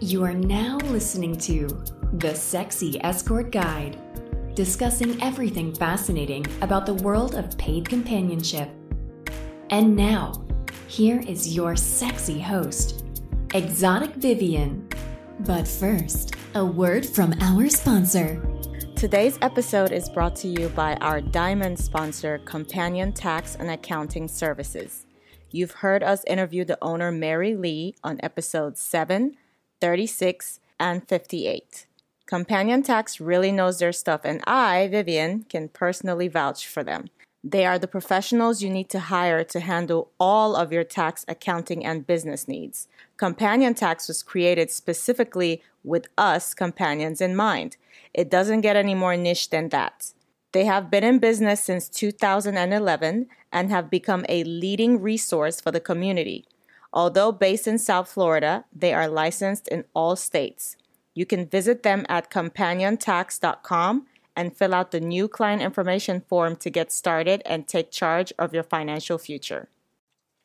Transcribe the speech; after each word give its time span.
You 0.00 0.24
are 0.24 0.34
now 0.34 0.76
listening 0.76 1.38
to 1.38 1.68
The 2.18 2.34
Sexy 2.34 3.02
Escort 3.02 3.50
Guide, 3.50 3.98
discussing 4.54 5.20
everything 5.22 5.74
fascinating 5.74 6.44
about 6.60 6.84
the 6.84 6.92
world 6.92 7.34
of 7.34 7.56
paid 7.56 7.88
companionship. 7.88 8.68
And 9.70 9.96
now, 9.96 10.44
here 10.86 11.20
is 11.26 11.56
your 11.56 11.76
sexy 11.76 12.38
host, 12.38 13.06
Exotic 13.54 14.10
Vivian. 14.16 14.86
But 15.40 15.66
first, 15.66 16.36
a 16.54 16.62
word 16.62 17.06
from 17.06 17.32
our 17.40 17.70
sponsor. 17.70 18.46
Today's 18.96 19.38
episode 19.40 19.92
is 19.92 20.10
brought 20.10 20.36
to 20.36 20.48
you 20.48 20.68
by 20.68 20.96
our 20.96 21.22
diamond 21.22 21.78
sponsor, 21.78 22.36
Companion 22.44 23.14
Tax 23.14 23.54
and 23.54 23.70
Accounting 23.70 24.28
Services. 24.28 25.06
You've 25.50 25.72
heard 25.72 26.02
us 26.02 26.22
interview 26.26 26.66
the 26.66 26.76
owner, 26.82 27.10
Mary 27.10 27.54
Lee, 27.54 27.94
on 28.04 28.20
episode 28.22 28.76
7, 28.76 29.38
36, 29.80 30.60
and 30.78 31.06
58. 31.08 31.86
Companion 32.26 32.82
Tax 32.82 33.20
really 33.20 33.52
knows 33.52 33.78
their 33.78 33.92
stuff, 33.92 34.22
and 34.24 34.42
I, 34.46 34.88
Vivian, 34.88 35.44
can 35.48 35.68
personally 35.68 36.28
vouch 36.28 36.66
for 36.66 36.82
them. 36.82 37.08
They 37.44 37.64
are 37.64 37.78
the 37.78 37.86
professionals 37.86 38.60
you 38.60 38.70
need 38.70 38.88
to 38.90 38.98
hire 38.98 39.44
to 39.44 39.60
handle 39.60 40.10
all 40.18 40.56
of 40.56 40.72
your 40.72 40.82
tax, 40.82 41.24
accounting, 41.28 41.84
and 41.84 42.06
business 42.06 42.48
needs. 42.48 42.88
Companion 43.16 43.74
Tax 43.74 44.08
was 44.08 44.24
created 44.24 44.72
specifically 44.72 45.62
with 45.84 46.08
us 46.18 46.54
companions 46.54 47.20
in 47.20 47.36
mind. 47.36 47.76
It 48.12 48.28
doesn't 48.28 48.62
get 48.62 48.74
any 48.74 48.94
more 48.94 49.16
niche 49.16 49.50
than 49.50 49.68
that. 49.68 50.12
They 50.50 50.64
have 50.64 50.90
been 50.90 51.04
in 51.04 51.20
business 51.20 51.62
since 51.62 51.88
2011 51.88 53.28
and 53.52 53.70
have 53.70 53.90
become 53.90 54.26
a 54.28 54.42
leading 54.42 55.00
resource 55.00 55.60
for 55.60 55.70
the 55.70 55.80
community. 55.80 56.46
Although 56.96 57.30
based 57.30 57.68
in 57.68 57.78
South 57.78 58.08
Florida, 58.08 58.64
they 58.72 58.94
are 58.94 59.06
licensed 59.06 59.68
in 59.68 59.84
all 59.94 60.16
states. 60.16 60.78
You 61.14 61.26
can 61.26 61.46
visit 61.46 61.82
them 61.82 62.06
at 62.08 62.30
companiontax.com 62.30 64.06
and 64.34 64.56
fill 64.56 64.74
out 64.74 64.92
the 64.92 65.00
new 65.00 65.28
client 65.28 65.60
information 65.60 66.22
form 66.26 66.56
to 66.56 66.70
get 66.70 66.90
started 66.90 67.42
and 67.44 67.68
take 67.68 67.90
charge 67.90 68.32
of 68.38 68.54
your 68.54 68.62
financial 68.62 69.18
future. 69.18 69.68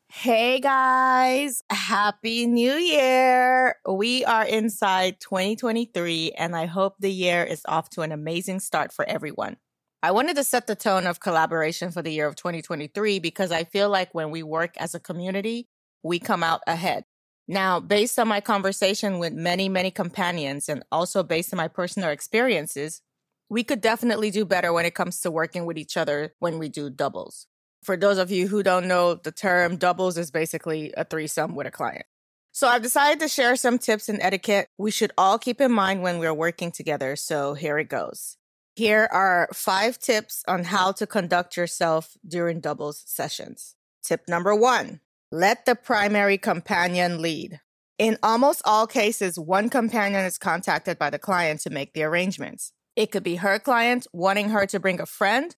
Hey 0.10 0.60
guys, 0.60 1.64
happy 1.70 2.46
new 2.48 2.74
year. 2.74 3.78
We 3.90 4.26
are 4.26 4.44
inside 4.44 5.22
2023 5.22 6.34
and 6.38 6.54
I 6.54 6.66
hope 6.66 6.96
the 7.00 7.14
year 7.14 7.46
is 7.46 7.62
off 7.66 7.90
to 7.92 8.02
an 8.02 8.12
amazing 8.12 8.60
start 8.60 8.92
for 8.92 9.06
everyone. 9.06 9.56
I 10.04 10.12
wanted 10.12 10.36
to 10.36 10.44
set 10.44 10.68
the 10.68 10.76
tone 10.76 11.08
of 11.08 11.22
collaboration 11.22 11.92
for 11.92 12.02
the 12.02 12.12
year 12.12 12.28
of 12.28 12.36
2023 12.36 13.20
because 13.20 13.54
I 13.54 13.64
feel 13.64 13.88
like 13.88 14.14
when 14.14 14.32
we 14.32 14.44
work 14.44 14.76
as 14.76 14.94
a 14.94 15.00
community, 15.00 15.70
we 16.04 16.20
come 16.20 16.44
out 16.44 16.62
ahead. 16.68 17.06
Now, 17.48 17.80
based 17.80 18.18
on 18.18 18.28
my 18.28 18.40
conversation 18.40 19.20
with 19.20 19.34
many, 19.34 19.68
many 19.68 19.92
companions 19.92 20.70
and 20.70 20.84
also 20.92 21.24
based 21.24 21.54
on 21.54 21.58
my 21.58 21.68
personal 21.68 22.10
experiences, 22.10 23.02
we 23.50 23.64
could 23.64 23.82
definitely 23.82 24.32
do 24.32 24.46
better 24.46 24.72
when 24.72 24.86
it 24.86 24.96
comes 24.96 25.20
to 25.22 25.32
working 25.32 25.66
with 25.66 25.78
each 25.78 25.98
other 25.98 26.34
when 26.40 26.58
we 26.60 26.70
do 26.70 26.90
doubles. 26.90 27.48
For 27.84 27.98
those 27.98 28.18
of 28.18 28.32
you 28.32 28.48
who 28.48 28.64
don't 28.64 28.88
know 28.88 29.16
the 29.16 29.32
term, 29.32 29.76
doubles 29.76 30.18
is 30.18 30.32
basically 30.32 30.94
a 30.96 31.04
threesome 31.04 31.56
with 31.56 31.68
a 31.68 31.72
client. 31.72 32.06
So 32.54 32.68
I've 32.68 32.84
decided 32.84 33.20
to 33.22 33.28
share 33.28 33.56
some 33.56 33.78
tips 33.78 34.08
and 34.08 34.22
etiquette 34.22 34.68
we 34.78 34.92
should 34.92 35.12
all 35.18 35.40
keep 35.40 35.60
in 35.60 35.72
mind 35.72 36.02
when 36.02 36.20
we're 36.20 36.34
working 36.34 36.72
together. 36.72 37.16
So 37.16 37.54
here 37.54 37.78
it 37.80 37.90
goes. 37.90 38.38
Here 38.76 39.10
are 39.12 39.50
five 39.54 40.00
tips 40.00 40.44
on 40.48 40.66
how 40.66 40.92
to 40.94 41.08
conduct 41.08 41.58
yourself 41.58 42.16
during 42.26 42.62
doubles 42.62 43.04
sessions. 43.06 43.76
Tip 44.04 44.28
number 44.28 44.56
one 44.56 45.02
let 45.32 45.66
the 45.66 45.76
primary 45.76 46.38
companion 46.38 47.22
lead. 47.22 47.62
In 47.98 48.18
almost 48.22 48.62
all 48.66 48.86
cases, 48.86 49.40
one 49.40 49.70
companion 49.70 50.26
is 50.26 50.38
contacted 50.38 51.00
by 51.00 51.10
the 51.10 51.20
client 51.20 51.62
to 51.62 51.70
make 51.70 51.94
the 51.94 52.04
arrangements. 52.04 52.74
It 52.98 53.12
could 53.12 53.24
be 53.24 53.38
her 53.38 53.58
client 53.58 54.08
wanting 54.12 54.50
her 54.50 54.66
to 54.66 54.80
bring 54.80 55.00
a 55.00 55.06
friend 55.06 55.56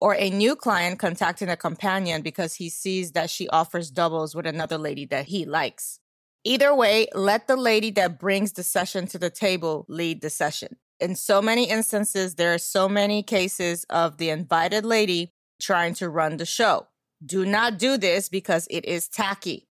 or 0.00 0.16
a 0.16 0.30
new 0.30 0.56
client 0.56 0.98
contacting 0.98 1.48
a 1.48 1.56
companion 1.56 2.22
because 2.22 2.54
he 2.54 2.68
sees 2.68 3.12
that 3.12 3.30
she 3.30 3.48
offers 3.48 3.90
doubles 3.90 4.34
with 4.34 4.46
another 4.46 4.78
lady 4.78 5.06
that 5.06 5.26
he 5.26 5.44
likes. 5.44 6.00
Either 6.42 6.74
way, 6.74 7.06
let 7.14 7.46
the 7.46 7.56
lady 7.56 7.90
that 7.92 8.18
brings 8.18 8.52
the 8.52 8.64
session 8.64 9.06
to 9.06 9.18
the 9.18 9.30
table 9.30 9.86
lead 9.88 10.22
the 10.22 10.30
session. 10.30 10.76
In 10.98 11.14
so 11.14 11.40
many 11.40 11.70
instances, 11.70 12.34
there 12.34 12.52
are 12.52 12.58
so 12.58 12.88
many 12.88 13.22
cases 13.22 13.86
of 13.88 14.18
the 14.18 14.30
invited 14.30 14.84
lady 14.84 15.32
trying 15.60 15.94
to 15.94 16.08
run 16.08 16.36
the 16.36 16.46
show. 16.46 16.88
Do 17.24 17.44
not 17.44 17.78
do 17.78 17.96
this 17.96 18.28
because 18.28 18.66
it 18.70 18.84
is 18.84 19.08
tacky, 19.08 19.68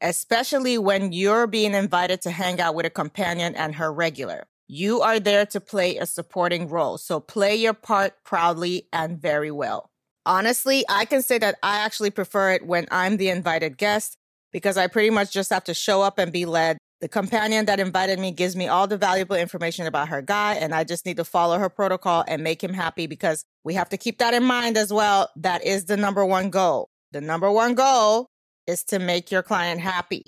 especially 0.00 0.78
when 0.78 1.12
you're 1.12 1.46
being 1.46 1.74
invited 1.74 2.20
to 2.22 2.30
hang 2.30 2.60
out 2.60 2.74
with 2.74 2.86
a 2.86 2.90
companion 2.90 3.54
and 3.54 3.74
her 3.76 3.92
regular. 3.92 4.46
You 4.66 5.02
are 5.02 5.20
there 5.20 5.44
to 5.46 5.60
play 5.60 5.98
a 5.98 6.06
supporting 6.06 6.68
role, 6.68 6.96
so 6.98 7.20
play 7.20 7.54
your 7.56 7.74
part 7.74 8.24
proudly 8.24 8.88
and 8.92 9.20
very 9.20 9.50
well. 9.50 9.90
Honestly, 10.26 10.84
I 10.88 11.04
can 11.04 11.20
say 11.20 11.36
that 11.38 11.56
I 11.62 11.78
actually 11.78 12.10
prefer 12.10 12.52
it 12.52 12.66
when 12.66 12.86
I'm 12.90 13.18
the 13.18 13.28
invited 13.28 13.76
guest 13.76 14.16
because 14.52 14.78
I 14.78 14.86
pretty 14.86 15.10
much 15.10 15.32
just 15.32 15.50
have 15.50 15.64
to 15.64 15.74
show 15.74 16.00
up 16.00 16.18
and 16.18 16.32
be 16.32 16.46
led. 16.46 16.78
The 17.00 17.08
companion 17.08 17.66
that 17.66 17.80
invited 17.80 18.18
me 18.18 18.30
gives 18.30 18.56
me 18.56 18.68
all 18.68 18.86
the 18.86 18.96
valuable 18.96 19.36
information 19.36 19.86
about 19.86 20.08
her 20.08 20.22
guy, 20.22 20.54
and 20.54 20.74
I 20.74 20.84
just 20.84 21.04
need 21.04 21.16
to 21.18 21.24
follow 21.24 21.58
her 21.58 21.68
protocol 21.68 22.24
and 22.26 22.42
make 22.42 22.62
him 22.62 22.72
happy 22.72 23.06
because 23.06 23.44
we 23.64 23.74
have 23.74 23.88
to 23.90 23.96
keep 23.96 24.18
that 24.18 24.32
in 24.32 24.44
mind 24.44 24.76
as 24.76 24.92
well. 24.92 25.28
That 25.36 25.64
is 25.64 25.84
the 25.84 25.96
number 25.96 26.24
one 26.24 26.50
goal. 26.50 26.88
The 27.12 27.20
number 27.20 27.50
one 27.50 27.74
goal 27.74 28.28
is 28.66 28.84
to 28.84 28.98
make 28.98 29.30
your 29.30 29.42
client 29.42 29.80
happy. 29.80 30.24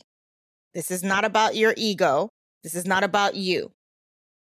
This 0.74 0.90
is 0.90 1.02
not 1.02 1.24
about 1.24 1.56
your 1.56 1.72
ego. 1.76 2.30
This 2.62 2.74
is 2.74 2.84
not 2.84 3.04
about 3.04 3.36
you. 3.36 3.72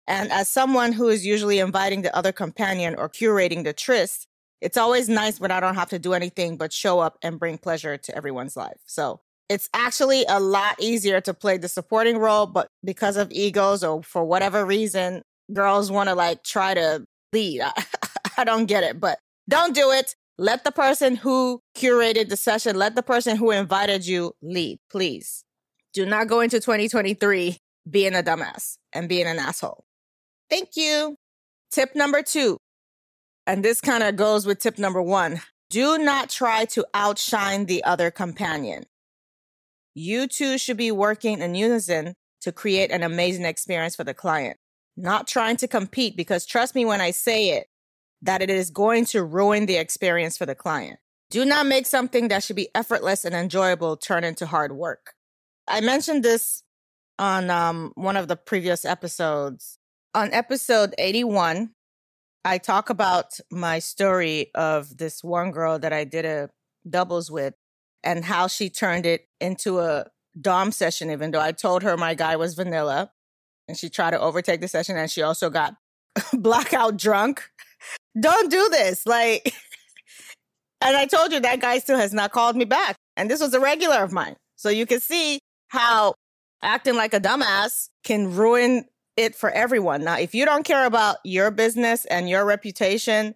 And 0.06 0.30
as 0.32 0.48
someone 0.48 0.92
who 0.92 1.08
is 1.08 1.24
usually 1.24 1.60
inviting 1.60 2.02
the 2.02 2.14
other 2.14 2.32
companion 2.32 2.96
or 2.96 3.08
curating 3.08 3.64
the 3.64 3.72
tryst, 3.72 4.26
it's 4.60 4.76
always 4.76 5.08
nice 5.08 5.40
when 5.40 5.50
I 5.50 5.60
don't 5.60 5.76
have 5.76 5.88
to 5.90 5.98
do 5.98 6.12
anything 6.12 6.56
but 6.56 6.72
show 6.72 6.98
up 6.98 7.16
and 7.22 7.38
bring 7.38 7.56
pleasure 7.56 7.96
to 7.96 8.16
everyone's 8.16 8.56
life. 8.56 8.80
So 8.84 9.20
it's 9.50 9.68
actually 9.74 10.24
a 10.28 10.38
lot 10.38 10.76
easier 10.78 11.20
to 11.22 11.34
play 11.34 11.58
the 11.58 11.68
supporting 11.68 12.18
role, 12.18 12.46
but 12.46 12.68
because 12.84 13.16
of 13.16 13.32
egos 13.32 13.82
or 13.82 14.00
for 14.00 14.24
whatever 14.24 14.64
reason, 14.64 15.22
girls 15.52 15.90
want 15.90 16.08
to 16.08 16.14
like 16.14 16.44
try 16.44 16.72
to 16.72 17.04
lead. 17.32 17.62
I, 17.62 17.72
I 18.38 18.44
don't 18.44 18.66
get 18.66 18.84
it, 18.84 19.00
but 19.00 19.18
don't 19.48 19.74
do 19.74 19.90
it. 19.90 20.14
Let 20.38 20.62
the 20.62 20.70
person 20.70 21.16
who 21.16 21.60
curated 21.76 22.28
the 22.28 22.36
session, 22.36 22.76
let 22.76 22.94
the 22.94 23.02
person 23.02 23.36
who 23.36 23.50
invited 23.50 24.06
you 24.06 24.32
lead, 24.40 24.78
please. 24.88 25.44
Do 25.92 26.06
not 26.06 26.28
go 26.28 26.40
into 26.40 26.60
2023 26.60 27.58
being 27.90 28.14
a 28.14 28.22
dumbass 28.22 28.76
and 28.92 29.08
being 29.08 29.26
an 29.26 29.40
asshole. 29.40 29.82
Thank 30.48 30.76
you. 30.76 31.16
Tip 31.72 31.96
number 31.96 32.22
two, 32.22 32.58
and 33.46 33.64
this 33.64 33.80
kind 33.80 34.04
of 34.04 34.14
goes 34.14 34.46
with 34.46 34.60
tip 34.60 34.78
number 34.78 35.02
one 35.02 35.40
do 35.70 35.98
not 35.98 36.28
try 36.28 36.64
to 36.64 36.84
outshine 36.94 37.66
the 37.66 37.84
other 37.84 38.10
companion. 38.10 38.84
You 39.94 40.26
two 40.26 40.58
should 40.58 40.76
be 40.76 40.92
working 40.92 41.40
in 41.40 41.54
unison 41.54 42.14
to 42.42 42.52
create 42.52 42.90
an 42.90 43.02
amazing 43.02 43.44
experience 43.44 43.96
for 43.96 44.04
the 44.04 44.14
client, 44.14 44.56
not 44.96 45.26
trying 45.26 45.56
to 45.58 45.68
compete 45.68 46.16
because 46.16 46.46
trust 46.46 46.74
me 46.74 46.84
when 46.84 47.00
I 47.00 47.10
say 47.10 47.50
it, 47.50 47.66
that 48.22 48.42
it 48.42 48.50
is 48.50 48.70
going 48.70 49.04
to 49.06 49.24
ruin 49.24 49.66
the 49.66 49.76
experience 49.76 50.36
for 50.36 50.46
the 50.46 50.54
client. 50.54 50.98
Do 51.30 51.44
not 51.44 51.66
make 51.66 51.86
something 51.86 52.28
that 52.28 52.42
should 52.42 52.56
be 52.56 52.68
effortless 52.74 53.24
and 53.24 53.34
enjoyable 53.34 53.96
turn 53.96 54.24
into 54.24 54.46
hard 54.46 54.72
work. 54.72 55.14
I 55.68 55.80
mentioned 55.80 56.24
this 56.24 56.62
on 57.18 57.50
um, 57.50 57.92
one 57.94 58.16
of 58.16 58.28
the 58.28 58.36
previous 58.36 58.84
episodes. 58.84 59.78
On 60.14 60.32
episode 60.32 60.94
81, 60.98 61.70
I 62.44 62.58
talk 62.58 62.90
about 62.90 63.38
my 63.50 63.78
story 63.78 64.50
of 64.54 64.96
this 64.96 65.22
one 65.22 65.52
girl 65.52 65.78
that 65.78 65.92
I 65.92 66.04
did 66.04 66.24
a 66.24 66.50
doubles 66.88 67.30
with 67.30 67.54
and 68.02 68.24
how 68.24 68.46
she 68.46 68.70
turned 68.70 69.06
it 69.06 69.28
into 69.40 69.80
a 69.80 70.06
Dom 70.40 70.72
session, 70.72 71.10
even 71.10 71.32
though 71.32 71.40
I 71.40 71.52
told 71.52 71.82
her 71.82 71.96
my 71.96 72.14
guy 72.14 72.36
was 72.36 72.54
vanilla. 72.54 73.10
And 73.68 73.76
she 73.76 73.88
tried 73.88 74.12
to 74.12 74.20
overtake 74.20 74.60
the 74.60 74.68
session 74.68 74.96
and 74.96 75.10
she 75.10 75.22
also 75.22 75.50
got 75.50 75.74
blackout 76.32 76.96
drunk 76.96 77.50
don't 78.18 78.50
do 78.50 78.68
this. 78.70 79.06
Like, 79.06 79.54
and 80.80 80.96
I 80.96 81.06
told 81.06 81.32
you 81.32 81.40
that 81.40 81.60
guy 81.60 81.78
still 81.78 81.98
has 81.98 82.12
not 82.12 82.32
called 82.32 82.56
me 82.56 82.64
back. 82.64 82.96
And 83.16 83.30
this 83.30 83.40
was 83.40 83.54
a 83.54 83.60
regular 83.60 84.02
of 84.02 84.12
mine. 84.12 84.36
So 84.56 84.68
you 84.68 84.86
can 84.86 85.00
see 85.00 85.38
how 85.68 86.14
acting 86.62 86.96
like 86.96 87.14
a 87.14 87.20
dumbass 87.20 87.88
can 88.04 88.34
ruin 88.34 88.84
it 89.16 89.34
for 89.34 89.50
everyone. 89.50 90.04
Now, 90.04 90.18
if 90.18 90.34
you 90.34 90.44
don't 90.44 90.64
care 90.64 90.86
about 90.86 91.16
your 91.24 91.50
business 91.50 92.04
and 92.06 92.28
your 92.28 92.44
reputation, 92.44 93.34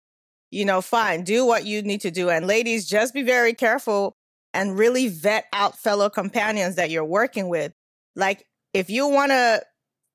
you 0.50 0.64
know, 0.64 0.80
fine, 0.80 1.24
do 1.24 1.44
what 1.44 1.64
you 1.66 1.82
need 1.82 2.00
to 2.02 2.10
do. 2.10 2.30
And 2.30 2.46
ladies, 2.46 2.86
just 2.86 3.12
be 3.12 3.22
very 3.22 3.54
careful 3.54 4.14
and 4.54 4.78
really 4.78 5.08
vet 5.08 5.46
out 5.52 5.76
fellow 5.76 6.08
companions 6.08 6.76
that 6.76 6.88
you're 6.88 7.04
working 7.04 7.48
with. 7.48 7.72
Like, 8.16 8.46
if 8.72 8.88
you 8.88 9.08
want 9.08 9.32
to 9.32 9.62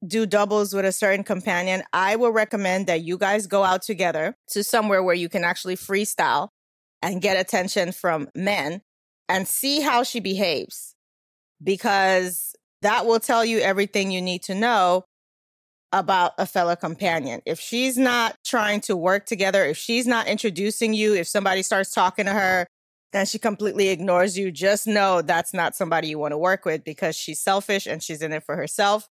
do 0.08 0.26
doubles 0.26 0.74
with 0.74 0.86
a 0.86 0.92
certain 0.92 1.26
companion, 1.26 1.84
I 1.92 2.16
will 2.16 2.32
recommend 2.32 2.88
that 2.88 3.02
you 3.02 3.18
guys 3.18 3.48
go 3.48 3.64
out 3.64 3.82
together 3.82 4.36
to 4.52 4.64
somewhere 4.64 5.04
where 5.04 5.16
you 5.16 5.28
can 5.30 5.44
actually 5.44 5.76
freestyle 5.76 6.50
and 7.02 7.22
get 7.22 7.40
attention 7.40 7.92
from 7.92 8.30
men 8.34 8.82
and 9.28 9.48
see 9.48 9.82
how 9.82 10.04
she 10.04 10.22
behaves. 10.22 10.96
Because 11.62 12.56
that 12.82 13.06
will 13.06 13.20
tell 13.20 13.44
you 13.44 13.60
everything 13.60 14.10
you 14.12 14.22
need 14.22 14.44
to 14.44 14.56
know 14.56 15.04
about 15.92 16.32
a 16.38 16.46
fellow 16.46 16.76
companion. 16.76 17.42
If 17.46 17.60
she's 17.60 17.98
not 17.98 18.36
trying 18.46 18.80
to 18.82 18.96
work 18.96 19.26
together, 19.26 19.66
if 19.66 19.78
she's 19.78 20.08
not 20.08 20.28
introducing 20.28 20.94
you, 20.94 21.16
if 21.16 21.28
somebody 21.28 21.62
starts 21.62 21.92
talking 21.92 22.26
to 22.26 22.32
her, 22.32 22.68
then 23.12 23.26
she 23.26 23.40
completely 23.40 23.90
ignores 23.90 24.38
you. 24.38 24.52
Just 24.52 24.88
know 24.88 25.22
that's 25.22 25.54
not 25.54 25.76
somebody 25.76 26.10
you 26.10 26.20
want 26.20 26.32
to 26.32 26.38
work 26.38 26.66
with 26.66 26.84
because 26.84 27.16
she's 27.16 27.40
selfish 27.40 27.88
and 27.88 28.04
she's 28.04 28.22
in 28.22 28.32
it 28.32 28.44
for 28.44 28.56
herself. 28.56 29.10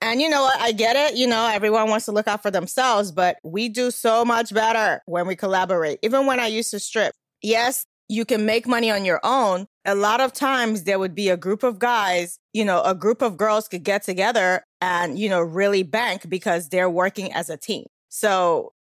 And 0.00 0.20
you 0.20 0.28
know 0.28 0.42
what? 0.42 0.60
I 0.60 0.72
get 0.72 0.94
it. 0.94 1.16
You 1.18 1.26
know, 1.26 1.48
everyone 1.52 1.90
wants 1.90 2.04
to 2.06 2.12
look 2.12 2.28
out 2.28 2.42
for 2.42 2.52
themselves, 2.52 3.10
but 3.10 3.38
we 3.42 3.68
do 3.68 3.90
so 3.90 4.24
much 4.24 4.54
better 4.54 5.02
when 5.06 5.26
we 5.26 5.34
collaborate. 5.34 5.98
Even 6.02 6.26
when 6.26 6.38
I 6.38 6.46
used 6.46 6.70
to 6.70 6.78
strip, 6.78 7.14
yes, 7.42 7.84
you 8.08 8.24
can 8.24 8.46
make 8.46 8.66
money 8.66 8.90
on 8.90 9.04
your 9.04 9.20
own. 9.24 9.66
A 9.84 9.94
lot 9.94 10.20
of 10.20 10.32
times 10.32 10.84
there 10.84 10.98
would 10.98 11.14
be 11.14 11.28
a 11.28 11.36
group 11.36 11.62
of 11.62 11.78
guys, 11.78 12.38
you 12.52 12.64
know, 12.64 12.80
a 12.82 12.94
group 12.94 13.22
of 13.22 13.36
girls 13.36 13.66
could 13.68 13.82
get 13.82 14.02
together 14.02 14.62
and, 14.80 15.18
you 15.18 15.28
know, 15.28 15.40
really 15.40 15.82
bank 15.82 16.28
because 16.28 16.68
they're 16.68 16.88
working 16.88 17.32
as 17.32 17.50
a 17.50 17.56
team. 17.56 17.84
So 18.08 18.72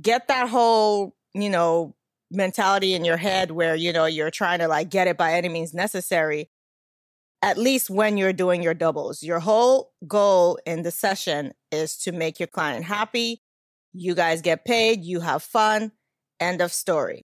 get 0.00 0.28
that 0.28 0.48
whole, 0.48 1.14
you 1.34 1.50
know, 1.50 1.94
mentality 2.30 2.94
in 2.94 3.04
your 3.04 3.16
head 3.16 3.50
where, 3.50 3.74
you 3.74 3.92
know, 3.92 4.06
you're 4.06 4.30
trying 4.30 4.60
to 4.60 4.68
like 4.68 4.90
get 4.90 5.08
it 5.08 5.16
by 5.16 5.34
any 5.34 5.48
means 5.48 5.74
necessary. 5.74 6.48
At 7.42 7.56
least 7.56 7.88
when 7.90 8.16
you're 8.16 8.32
doing 8.32 8.62
your 8.62 8.74
doubles, 8.74 9.22
your 9.22 9.40
whole 9.40 9.92
goal 10.06 10.58
in 10.66 10.82
the 10.82 10.90
session 10.90 11.52
is 11.72 11.96
to 11.98 12.12
make 12.12 12.38
your 12.38 12.46
client 12.46 12.84
happy. 12.84 13.42
You 13.92 14.14
guys 14.14 14.42
get 14.42 14.64
paid, 14.64 15.04
you 15.04 15.20
have 15.20 15.42
fun. 15.42 15.92
End 16.38 16.60
of 16.60 16.72
story. 16.72 17.24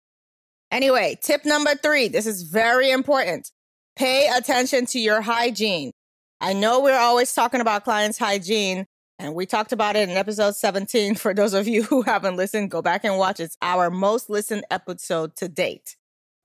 Anyway, 0.72 1.18
tip 1.22 1.46
number 1.46 1.76
three 1.76 2.08
this 2.08 2.26
is 2.26 2.44
very 2.44 2.90
important. 2.92 3.52
Pay 3.96 4.28
attention 4.28 4.86
to 4.88 5.00
your 5.00 5.22
hygiene. 5.22 5.92
I 6.42 6.54
know 6.54 6.82
we're 6.82 6.98
always 6.98 7.34
talking 7.34 7.62
about 7.62 7.84
clients' 7.84 8.18
hygiene, 8.18 8.86
and 9.24 9.34
we 9.34 9.46
talked 9.46 9.72
about 9.72 9.96
it 9.96 10.10
in 10.10 10.18
episode 10.18 10.56
17. 10.56 11.16
For 11.16 11.34
those 11.34 11.54
of 11.54 11.68
you 11.68 11.84
who 11.84 12.02
haven't 12.02 12.36
listened, 12.36 12.70
go 12.70 12.82
back 12.82 13.06
and 13.06 13.18
watch. 13.18 13.40
It's 13.40 13.58
our 13.62 13.90
most 13.90 14.30
listened 14.30 14.66
episode 14.70 15.38
to 15.38 15.48
date. 15.48 15.96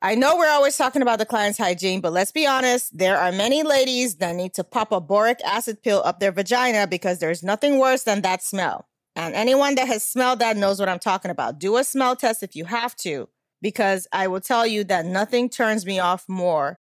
I 0.00 0.14
know 0.14 0.36
we're 0.36 0.48
always 0.48 0.76
talking 0.76 1.02
about 1.02 1.19
the 1.19 1.26
client's 1.26 1.58
hygiene, 1.58 2.00
but 2.00 2.12
let's 2.12 2.30
be 2.30 2.46
honest, 2.46 2.96
there 2.96 3.19
are 3.19 3.32
many 3.32 3.64
ladies 3.64 4.16
that 4.16 4.36
need 4.36 4.54
to 4.54 4.62
pop 4.62 4.92
a 4.92 5.00
boric 5.00 5.40
acid 5.44 5.82
pill 5.82 6.02
up 6.04 6.20
their 6.20 6.30
vagina 6.30 6.86
because 6.86 7.19
there's 7.19 7.42
nothing 7.42 7.80
worse 7.80 8.04
than 8.04 8.22
that 8.22 8.44
smell. 8.44 8.86
And 9.16 9.34
anyone 9.34 9.75
that 9.75 9.88
has 9.88 10.04
smelled 10.04 10.38
that 10.38 10.56
knows 10.56 10.78
what 10.78 10.88
I'm 10.88 11.00
talking 11.00 11.32
about. 11.32 11.58
Do 11.58 11.78
a 11.78 11.84
smell 11.84 12.14
test 12.14 12.44
if 12.44 12.54
you 12.54 12.64
have 12.66 12.94
to 12.98 13.28
because 13.60 14.06
I 14.12 14.28
will 14.28 14.40
tell 14.40 14.69
you 14.69 14.84
that 14.84 15.04
nothing 15.04 15.48
turns 15.48 15.84
me 15.84 15.98
off 15.98 16.26
more 16.28 16.78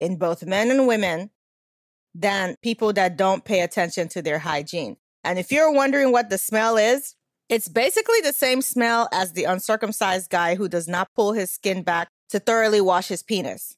in 0.00 0.16
both 0.16 0.44
men 0.44 0.72
and 0.72 0.88
women 0.88 1.30
than 2.16 2.56
people 2.62 2.92
that 2.94 3.16
don't 3.16 3.44
pay 3.44 3.60
attention 3.60 4.08
to 4.08 4.22
their 4.22 4.40
hygiene. 4.40 4.96
And 5.26 5.40
if 5.40 5.50
you're 5.50 5.72
wondering 5.72 6.12
what 6.12 6.30
the 6.30 6.38
smell 6.38 6.76
is, 6.76 7.16
it's 7.48 7.68
basically 7.68 8.20
the 8.20 8.32
same 8.32 8.62
smell 8.62 9.08
as 9.12 9.32
the 9.32 9.42
uncircumcised 9.42 10.30
guy 10.30 10.54
who 10.54 10.68
does 10.68 10.86
not 10.86 11.12
pull 11.16 11.32
his 11.32 11.50
skin 11.50 11.82
back 11.82 12.08
to 12.30 12.38
thoroughly 12.38 12.80
wash 12.80 13.08
his 13.08 13.24
penis. 13.24 13.76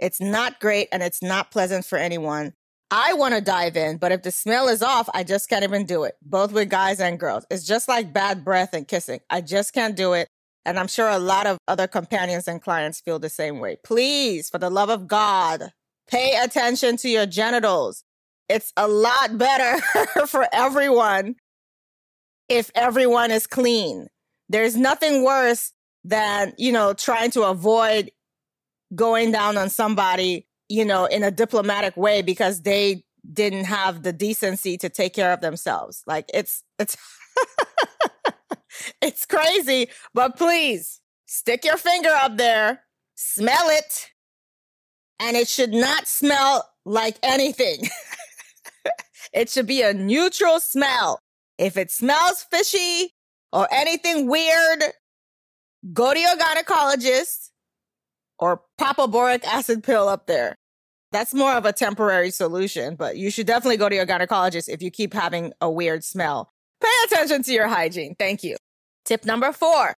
It's 0.00 0.20
not 0.20 0.58
great 0.58 0.88
and 0.90 1.04
it's 1.04 1.22
not 1.22 1.52
pleasant 1.52 1.84
for 1.84 1.98
anyone. 1.98 2.52
I 2.90 3.14
want 3.14 3.34
to 3.34 3.40
dive 3.40 3.76
in, 3.76 3.98
but 3.98 4.10
if 4.10 4.22
the 4.22 4.32
smell 4.32 4.66
is 4.66 4.82
off, 4.82 5.08
I 5.14 5.22
just 5.22 5.48
can't 5.48 5.62
even 5.62 5.86
do 5.86 6.02
it, 6.02 6.16
both 6.20 6.50
with 6.50 6.68
guys 6.68 7.00
and 7.00 7.18
girls. 7.18 7.46
It's 7.48 7.64
just 7.64 7.88
like 7.88 8.12
bad 8.12 8.44
breath 8.44 8.74
and 8.74 8.88
kissing. 8.88 9.20
I 9.30 9.42
just 9.42 9.72
can't 9.72 9.96
do 9.96 10.14
it. 10.14 10.28
And 10.64 10.80
I'm 10.80 10.88
sure 10.88 11.08
a 11.08 11.18
lot 11.18 11.46
of 11.46 11.58
other 11.68 11.86
companions 11.86 12.48
and 12.48 12.60
clients 12.60 13.00
feel 13.00 13.20
the 13.20 13.28
same 13.28 13.60
way. 13.60 13.76
Please, 13.84 14.50
for 14.50 14.58
the 14.58 14.70
love 14.70 14.90
of 14.90 15.06
God, 15.06 15.70
pay 16.08 16.36
attention 16.36 16.96
to 16.98 17.08
your 17.08 17.26
genitals. 17.26 18.02
It's 18.48 18.72
a 18.76 18.86
lot 18.86 19.36
better 19.38 19.82
for 20.26 20.46
everyone 20.52 21.36
if 22.48 22.70
everyone 22.74 23.30
is 23.30 23.46
clean. 23.46 24.06
There's 24.48 24.76
nothing 24.76 25.24
worse 25.24 25.72
than, 26.04 26.54
you 26.56 26.70
know, 26.72 26.92
trying 26.92 27.32
to 27.32 27.42
avoid 27.42 28.12
going 28.94 29.32
down 29.32 29.56
on 29.56 29.68
somebody, 29.68 30.46
you 30.68 30.84
know, 30.84 31.06
in 31.06 31.24
a 31.24 31.30
diplomatic 31.30 31.96
way 31.96 32.22
because 32.22 32.62
they 32.62 33.04
didn't 33.32 33.64
have 33.64 34.04
the 34.04 34.12
decency 34.12 34.76
to 34.78 34.88
take 34.88 35.12
care 35.12 35.32
of 35.32 35.40
themselves. 35.40 36.04
Like 36.06 36.26
it's, 36.32 36.62
it's, 36.78 36.96
it's 39.02 39.26
crazy, 39.26 39.88
but 40.14 40.36
please 40.36 41.00
stick 41.26 41.64
your 41.64 41.76
finger 41.76 42.10
up 42.10 42.36
there, 42.36 42.84
smell 43.16 43.68
it, 43.70 44.10
and 45.18 45.36
it 45.36 45.48
should 45.48 45.72
not 45.72 46.06
smell 46.06 46.68
like 46.84 47.16
anything. 47.24 47.88
it 49.32 49.48
should 49.48 49.66
be 49.66 49.82
a 49.82 49.92
neutral 49.92 50.60
smell. 50.60 51.20
If 51.58 51.76
it 51.76 51.90
smells 51.90 52.46
fishy 52.50 53.14
or 53.52 53.68
anything 53.72 54.28
weird, 54.28 54.82
go 55.92 56.12
to 56.12 56.18
your 56.18 56.36
gynecologist 56.36 57.50
or 58.38 58.62
pop 58.78 58.98
a 58.98 59.08
boric 59.08 59.46
acid 59.46 59.82
pill 59.82 60.08
up 60.08 60.26
there. 60.26 60.56
That's 61.12 61.32
more 61.32 61.52
of 61.52 61.64
a 61.64 61.72
temporary 61.72 62.30
solution, 62.30 62.96
but 62.96 63.16
you 63.16 63.30
should 63.30 63.46
definitely 63.46 63.76
go 63.78 63.88
to 63.88 63.94
your 63.94 64.06
gynecologist 64.06 64.68
if 64.68 64.82
you 64.82 64.90
keep 64.90 65.14
having 65.14 65.52
a 65.60 65.70
weird 65.70 66.04
smell. 66.04 66.50
Pay 66.82 66.88
attention 67.06 67.42
to 67.44 67.52
your 67.52 67.68
hygiene. 67.68 68.14
Thank 68.18 68.42
you. 68.44 68.56
Tip 69.04 69.24
number 69.24 69.52
four 69.52 69.94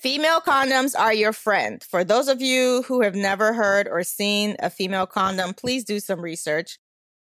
female 0.00 0.40
condoms 0.40 0.98
are 0.98 1.12
your 1.12 1.32
friend. 1.32 1.84
For 1.84 2.04
those 2.04 2.28
of 2.28 2.40
you 2.40 2.82
who 2.86 3.02
have 3.02 3.14
never 3.14 3.52
heard 3.52 3.86
or 3.86 4.02
seen 4.02 4.56
a 4.58 4.70
female 4.70 5.06
condom, 5.06 5.52
please 5.52 5.84
do 5.84 6.00
some 6.00 6.22
research. 6.22 6.78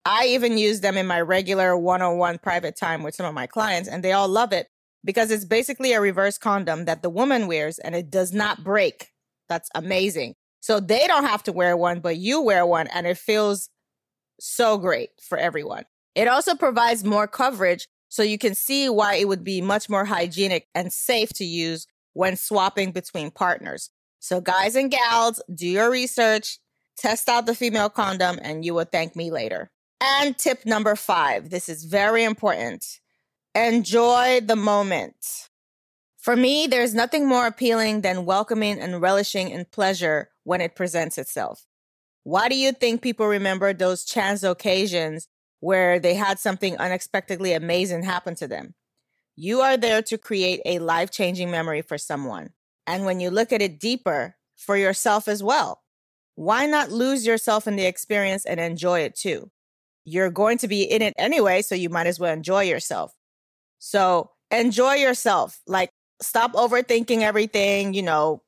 I 0.04 0.26
even 0.26 0.58
use 0.58 0.80
them 0.80 0.96
in 0.98 1.06
my 1.06 1.20
regular 1.20 1.76
one 1.76 2.02
on 2.02 2.18
one 2.18 2.38
private 2.38 2.76
time 2.76 3.02
with 3.02 3.14
some 3.14 3.26
of 3.26 3.34
my 3.34 3.46
clients, 3.46 3.88
and 3.88 4.02
they 4.02 4.12
all 4.12 4.28
love 4.28 4.52
it 4.52 4.68
because 5.02 5.30
it's 5.30 5.44
basically 5.44 5.92
a 5.92 6.00
reverse 6.00 6.38
condom 6.38 6.84
that 6.84 7.02
the 7.02 7.10
woman 7.10 7.46
wears 7.46 7.78
and 7.78 7.94
it 7.94 8.10
does 8.10 8.32
not 8.32 8.64
break. 8.64 9.08
That's 9.48 9.70
amazing. 9.74 10.34
So 10.60 10.80
they 10.80 11.06
don't 11.06 11.24
have 11.24 11.42
to 11.44 11.52
wear 11.52 11.76
one, 11.76 12.00
but 12.00 12.16
you 12.16 12.40
wear 12.40 12.66
one, 12.66 12.86
and 12.88 13.06
it 13.06 13.18
feels 13.18 13.68
so 14.40 14.78
great 14.78 15.10
for 15.20 15.38
everyone. 15.38 15.84
It 16.14 16.28
also 16.28 16.54
provides 16.54 17.04
more 17.04 17.26
coverage 17.26 17.88
so 18.08 18.22
you 18.22 18.38
can 18.38 18.54
see 18.54 18.88
why 18.88 19.16
it 19.16 19.28
would 19.28 19.44
be 19.44 19.60
much 19.60 19.88
more 19.88 20.04
hygienic 20.04 20.68
and 20.74 20.92
safe 20.92 21.30
to 21.34 21.44
use 21.44 21.86
when 22.12 22.36
swapping 22.36 22.92
between 22.92 23.30
partners. 23.30 23.90
So 24.20 24.40
guys 24.40 24.76
and 24.76 24.90
gals, 24.90 25.42
do 25.54 25.66
your 25.66 25.90
research, 25.90 26.58
test 26.96 27.28
out 27.28 27.46
the 27.46 27.54
female 27.54 27.90
condom, 27.90 28.38
and 28.40 28.64
you 28.64 28.72
will 28.72 28.84
thank 28.84 29.16
me 29.16 29.30
later. 29.30 29.70
And 30.06 30.36
tip 30.36 30.66
number 30.66 30.94
five 30.96 31.50
this 31.50 31.68
is 31.68 31.84
very 31.84 32.24
important 32.24 33.00
enjoy 33.54 34.40
the 34.40 34.56
moment. 34.56 35.48
For 36.18 36.36
me, 36.36 36.66
there's 36.66 36.94
nothing 36.94 37.26
more 37.28 37.46
appealing 37.46 38.00
than 38.00 38.24
welcoming 38.24 38.80
and 38.80 39.00
relishing 39.00 39.50
in 39.50 39.66
pleasure 39.66 40.30
when 40.42 40.60
it 40.60 40.74
presents 40.74 41.18
itself. 41.18 41.66
Why 42.24 42.48
do 42.48 42.56
you 42.56 42.72
think 42.72 43.02
people 43.02 43.26
remember 43.26 43.72
those 43.72 44.04
chance 44.04 44.42
occasions 44.42 45.28
where 45.60 45.98
they 45.98 46.14
had 46.14 46.38
something 46.38 46.76
unexpectedly 46.78 47.52
amazing 47.52 48.02
happen 48.02 48.34
to 48.34 48.46
them. 48.46 48.74
You 49.36 49.60
are 49.62 49.76
there 49.76 50.02
to 50.02 50.18
create 50.18 50.60
a 50.66 50.78
life 50.78 51.10
changing 51.10 51.50
memory 51.50 51.80
for 51.80 51.96
someone. 51.96 52.50
And 52.86 53.06
when 53.06 53.20
you 53.20 53.30
look 53.30 53.52
at 53.52 53.62
it 53.62 53.80
deeper, 53.80 54.36
for 54.56 54.76
yourself 54.76 55.28
as 55.28 55.42
well. 55.42 55.82
Why 56.34 56.66
not 56.66 56.90
lose 56.90 57.26
yourself 57.26 57.66
in 57.66 57.76
the 57.76 57.86
experience 57.86 58.44
and 58.44 58.58
enjoy 58.58 59.00
it 59.00 59.14
too? 59.14 59.50
You're 60.04 60.30
going 60.30 60.58
to 60.58 60.68
be 60.68 60.82
in 60.82 61.02
it 61.02 61.14
anyway, 61.18 61.62
so 61.62 61.74
you 61.74 61.88
might 61.88 62.06
as 62.06 62.20
well 62.20 62.32
enjoy 62.32 62.64
yourself. 62.64 63.12
So 63.78 64.30
enjoy 64.50 64.94
yourself. 64.94 65.60
Like, 65.66 65.90
stop 66.20 66.52
overthinking 66.52 67.22
everything. 67.22 67.94
You 67.94 68.02
know, 68.02 68.42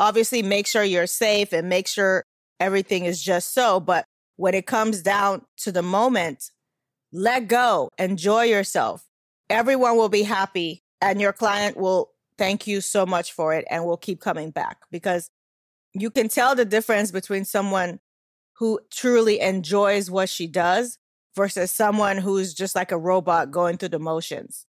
obviously 0.00 0.42
make 0.42 0.66
sure 0.66 0.82
you're 0.82 1.06
safe 1.06 1.52
and 1.52 1.68
make 1.68 1.86
sure 1.86 2.24
everything 2.60 3.04
is 3.04 3.22
just 3.22 3.52
so. 3.54 3.80
But 3.80 4.06
when 4.36 4.54
it 4.54 4.66
comes 4.66 5.02
down 5.02 5.42
to 5.58 5.72
the 5.72 5.82
moment, 5.82 6.50
let 7.12 7.46
go, 7.46 7.90
enjoy 7.98 8.44
yourself. 8.44 9.04
Everyone 9.50 9.96
will 9.96 10.08
be 10.08 10.22
happy, 10.22 10.82
and 11.02 11.20
your 11.20 11.32
client 11.32 11.76
will 11.76 12.10
thank 12.38 12.66
you 12.66 12.80
so 12.80 13.04
much 13.04 13.32
for 13.32 13.52
it 13.54 13.66
and 13.70 13.84
will 13.84 13.98
keep 13.98 14.20
coming 14.20 14.50
back 14.50 14.78
because 14.90 15.28
you 15.92 16.10
can 16.10 16.28
tell 16.28 16.54
the 16.54 16.64
difference 16.64 17.10
between 17.10 17.44
someone 17.44 18.00
who 18.54 18.80
truly 18.90 19.40
enjoys 19.40 20.10
what 20.10 20.28
she 20.28 20.46
does 20.46 20.98
versus 21.36 21.70
someone 21.70 22.18
who's 22.18 22.54
just 22.54 22.74
like 22.74 22.92
a 22.92 22.98
robot 22.98 23.50
going 23.50 23.78
through 23.78 23.90
the 23.90 23.98
motions. 23.98 24.66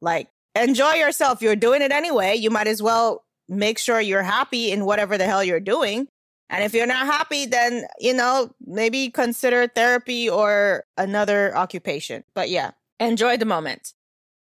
Like, 0.00 0.28
enjoy 0.54 0.94
yourself. 0.94 1.42
You're 1.42 1.56
doing 1.56 1.82
it 1.82 1.92
anyway. 1.92 2.34
You 2.34 2.50
might 2.50 2.66
as 2.66 2.82
well 2.82 3.24
make 3.48 3.78
sure 3.78 4.00
you're 4.00 4.22
happy 4.22 4.70
in 4.70 4.84
whatever 4.84 5.16
the 5.16 5.26
hell 5.26 5.44
you're 5.44 5.60
doing. 5.60 6.08
And 6.48 6.62
if 6.62 6.74
you're 6.74 6.86
not 6.86 7.06
happy, 7.06 7.46
then, 7.46 7.86
you 7.98 8.14
know, 8.14 8.54
maybe 8.64 9.10
consider 9.10 9.66
therapy 9.66 10.28
or 10.28 10.84
another 10.96 11.56
occupation. 11.56 12.22
But 12.34 12.50
yeah, 12.50 12.72
enjoy 13.00 13.36
the 13.36 13.44
moment. 13.44 13.94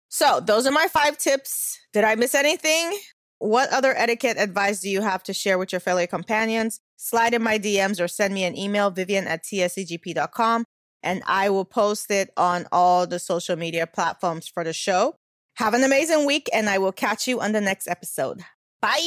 So 0.10 0.40
those 0.40 0.66
are 0.66 0.72
my 0.72 0.88
five 0.88 1.18
tips. 1.18 1.80
Did 1.92 2.04
I 2.04 2.16
miss 2.16 2.34
anything? 2.36 2.98
What 3.40 3.72
other 3.72 3.94
etiquette 3.96 4.38
advice 4.40 4.80
do 4.80 4.90
you 4.90 5.02
have 5.02 5.22
to 5.24 5.34
share 5.34 5.58
with 5.58 5.72
your 5.72 5.82
fellow 5.82 6.06
companions? 6.08 6.80
Slide 6.98 7.34
in 7.34 7.44
my 7.44 7.60
DMs 7.60 8.00
or 8.00 8.08
send 8.08 8.34
me 8.34 8.44
an 8.44 8.58
email, 8.58 8.90
vivian 8.90 9.28
at 9.28 9.44
tsegp.com. 9.44 10.66
and 11.04 11.22
I 11.26 11.50
will 11.50 11.66
post 11.66 12.10
it 12.12 12.32
on 12.38 12.66
all 12.72 13.06
the 13.06 13.20
social 13.20 13.56
media 13.56 13.86
platforms 13.88 14.48
for 14.48 14.64
the 14.64 14.74
show. 14.74 15.16
Have 15.58 15.74
an 15.74 15.84
amazing 15.84 16.26
week, 16.26 16.50
and 16.54 16.70
I 16.70 16.78
will 16.80 16.92
catch 16.92 17.28
you 17.28 17.40
on 17.42 17.52
the 17.52 17.62
next 17.62 17.88
episode. 17.88 18.42
Bye. 18.82 19.00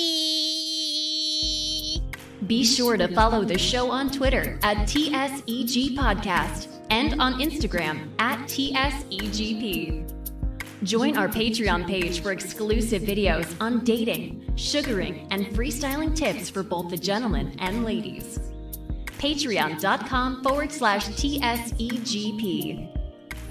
Be 2.47 2.65
sure 2.65 2.97
to 2.97 3.09
follow 3.15 3.45
the 3.45 3.59
show 3.59 3.91
on 3.91 4.11
Twitter 4.11 4.59
at 4.62 4.76
TSEG 4.87 5.97
Podcast 5.97 6.69
and 6.91 7.21
on 7.21 7.41
Instagram 7.41 8.09
at 8.19 8.38
TSEGP. 8.47 10.12
Join 10.83 11.17
our 11.17 11.29
Patreon 11.29 11.87
page 11.87 12.21
for 12.21 12.33
exclusive 12.33 13.03
videos 13.03 13.57
on 13.61 13.83
dating, 13.83 14.53
sugaring, 14.57 15.26
and 15.31 15.47
freestyling 15.47 16.15
tips 16.15 16.49
for 16.50 16.62
both 16.62 16.91
the 16.91 16.99
gentlemen 16.99 17.57
and 17.59 17.85
ladies. 17.85 18.38
Patreon.com 19.26 20.45
forward 20.45 20.71
slash 20.71 21.09
TSEGP. 21.09 22.97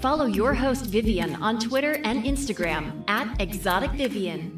Follow 0.00 0.24
your 0.24 0.54
host 0.54 0.86
Vivian 0.86 1.34
on 1.42 1.58
Twitter 1.58 2.00
and 2.02 2.24
Instagram 2.24 3.04
at 3.10 3.38
Exotic 3.42 3.90
Vivian. 3.90 4.56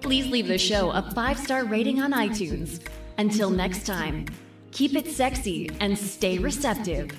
Please 0.00 0.26
leave 0.26 0.48
the 0.48 0.58
show 0.58 0.90
a 0.90 1.08
five 1.12 1.38
star 1.38 1.64
rating 1.64 2.02
on 2.02 2.12
iTunes. 2.12 2.80
Until 3.16 3.48
next 3.48 3.86
time, 3.86 4.26
keep 4.72 4.96
it 4.96 5.06
sexy 5.06 5.70
and 5.78 5.96
stay 5.96 6.38
receptive. 6.38 7.12